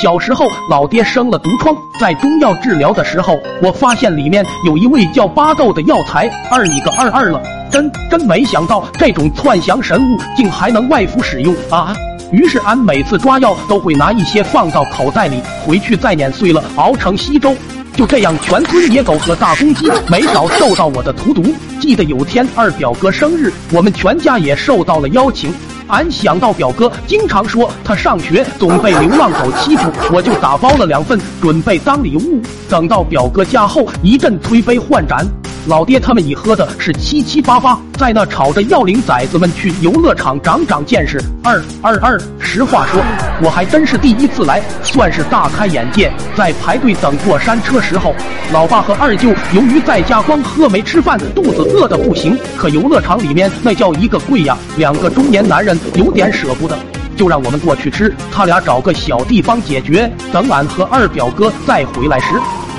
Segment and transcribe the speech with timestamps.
[0.00, 6.30] 小时候，老爹生了毒疮，在中药治疗的时候，我发现里面有一味叫巴豆的药材。
[6.52, 11.96] 二你个二二了，真真没想到这种窜祥神物竟还能外服使用啊！
[12.30, 17.56] 于是俺每次抓药都会拿一些放到口袋里，回去再碾碎了熬成稀粥。
[17.96, 21.42] 就这样，全村野狗和大公鸡没少受到我的荼毒。
[21.80, 25.52] 记得有天二表哥生日，我们全家也受到了邀请。
[25.88, 32.40] 俺想到表哥经常说他上学总被流浪狗欺负，我就打包了两份准备当礼物。
[32.68, 35.26] 等到表哥家后，一阵推杯换盏。
[35.66, 41.20] 老爹他们已喝的是七七八八，在那吵着要领崽子们去游乐场长长见识。
[41.42, 43.02] 二二二，实话说，
[43.42, 46.10] 我还真是第一次来，算是大开眼界。
[46.34, 48.14] 在排队等过山车时候，
[48.50, 52.38] 老爸和二舅由于在家光喝没吃饭，肚子饿得不行。
[52.56, 56.78] 可游乐场里面那叫一个贵呀，两个中年男人有点舍不得，
[57.18, 58.14] 就让我们过去吃。
[58.32, 60.10] 他俩找个小地方解决。
[60.32, 62.28] 等俺和二表哥再回来时。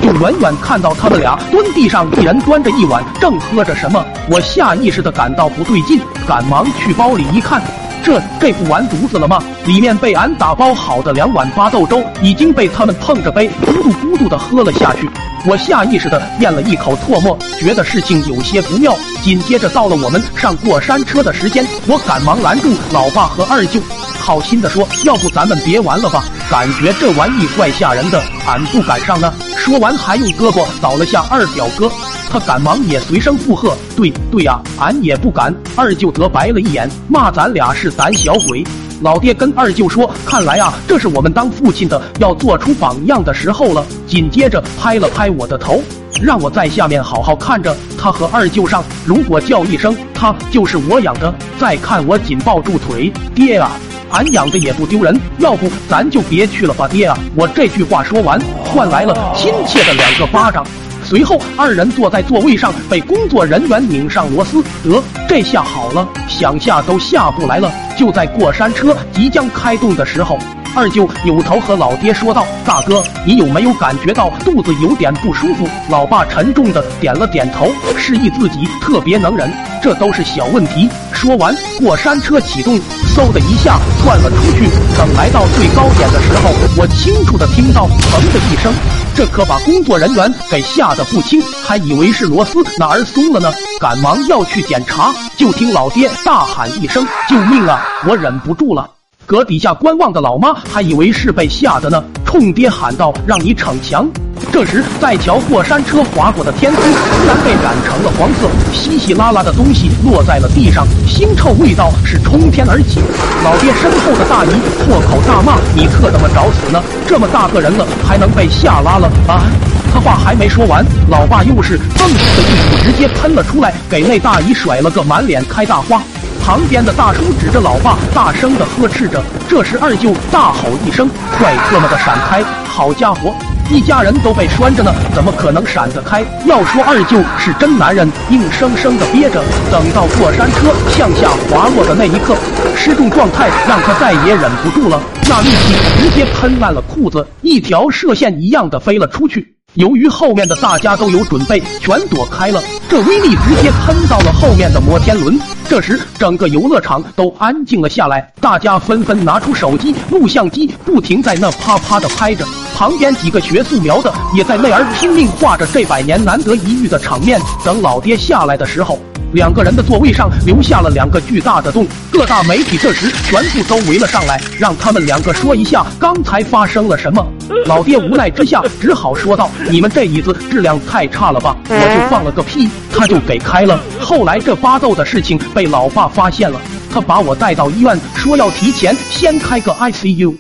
[0.02, 4.04] 就远远看到他们俩蹲地上，一人端着一碗，正喝着什么。
[4.30, 7.62] 我下意识的感到不对劲，赶忙去包里一看，
[8.02, 9.44] 这这不完犊子了吗？
[9.66, 15.10] 里面被俺打包好的两碗巴豆粥已经被他们碰着杯咕嘟咕嘟的喝了下去。
[15.46, 18.96] 我下意识的咽了一口唾沫，觉得事情有些不妙。
[19.22, 23.82] 紧接着到了我们上过山车的时间，我赶忙拦住老爸和二舅。
[24.30, 26.24] 好心的说：“要不咱们别玩了吧？
[26.52, 31.92] 感觉这玩意怪吓人的，俺不敢上呢。”说完还用胳膊倒了下二表哥，
[32.30, 38.64] 他赶忙也随声附和：“对对呀，俺也不敢。”二舅则白了一眼，骂咱俩是胆小鬼。
[39.02, 45.82] 老爹跟二舅说：“看来啊，这是我们当父亲的要做出榜样的时候了。”紧接着拍了拍我的头，
[46.22, 48.84] 让我在下面好好看着他和二舅上。
[49.06, 53.72] 如果叫一声他就是我养的，再看我紧抱住腿，爹啊！
[54.12, 57.18] 俺养的也不丢人，要不咱就别去了吧，爹啊！
[57.36, 60.66] 我这句话说完，换来了亲切的两个巴掌。
[61.04, 64.62] 随后，二人坐在座位上，被工作人员拧上螺丝。
[64.84, 67.72] 得，这下好了，想下都下不来了。
[67.98, 70.38] 就在过山车即将开动的时候。
[70.76, 80.90] 二舅扭头和老爹说道：“大哥，你有没有感觉到肚子有点不舒服？”老爸沉重的点了点头，示意自己特别能忍，这都是小问题。
[81.12, 82.80] 说完，过山车启动，
[83.14, 84.70] 嗖的一下窜了出去。
[84.98, 88.72] 等来到最高点的时候，我清楚的听到“砰”的一声，
[89.16, 98.90] 这可把工作人员给吓得不轻，还以为是螺丝哪儿松了呢，赶忙要去检查，就听老爹大喊一声：“救命啊！”我忍不住了。
[99.30, 104.10] 阁底下观望的老妈还以为是被吓的呢，冲爹喊道：“让你逞强！”
[104.52, 113.02] 这时，在桥过山车划过的天空突然被染成了黄色，稀稀拉拉的东西落在了地上，腥臭味道是冲天而起。
[113.44, 114.50] 老爹身后的大姨
[114.84, 116.82] 破口大骂：“你特怎么找死呢！
[117.08, 119.46] 这么大个人了，还能被吓拉了啊？”
[119.94, 126.02] 他话还没说完，老爸又是“蹦”的一股直接喷了出来，给那大姨甩了个满脸开大花。
[126.44, 129.22] 旁边的大叔指着老爸，大声的呵斥着。
[129.48, 133.36] 这时二舅大吼一声：“快他妈的闪开！”好家伙，
[133.70, 136.24] 一家人都被拴着呢，怎么可能闪得开？
[136.46, 142.36] 要说二舅是真男人，硬生生的憋着，等到过山车向下滑落的那一刻，
[142.76, 149.59] 失重状态让他再也忍不住了，那力气直接喷烂了裤子，一条射线一样的飞了出去。
[149.76, 155.40] 由于后面的大家都有准备，全躲开了，这威力直接喷到了后面的摩天轮。
[155.68, 162.44] 这时，整个游乐场都安静了下来，大家纷纷拿出手机、录像机，不停在那啪啪的拍着。
[162.76, 167.40] 旁边几个学素描的也在那儿拼命画着这百年难得一遇的场面。
[167.64, 169.00] 等老爹下来的时候。
[169.34, 177.26] 两个人的座位上留下了两个巨大的洞，各大媒体这时全部都围了上来，让他们两个说一下刚才发生了什么。
[177.66, 183.80] 老爹无奈之下只好说道：“你们这椅子质量太差了吧？”我就放了个屁，他就给开了。
[184.00, 186.60] 后来这巴豆的事情被老爸发现了，
[186.92, 190.36] 他把我带到医院，说要提前先开个 ICU。